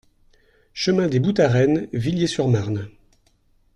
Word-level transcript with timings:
Chemin 0.73 1.07
des 1.09 1.19
Boutareines, 1.19 1.87
Villiers-sur-Marne 1.93 2.89